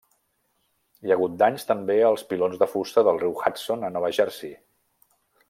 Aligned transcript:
Hi 1.07 1.11
ha 1.11 1.17
hagut 1.19 1.35
danys 1.41 1.67
també 1.73 1.97
als 2.07 2.25
pilons 2.31 2.59
de 2.63 2.69
fusta 2.73 3.05
del 3.09 3.21
Riu 3.25 3.37
Hudson 3.45 3.87
a 3.91 3.93
Nova 3.99 4.13
Jersey. 4.21 4.57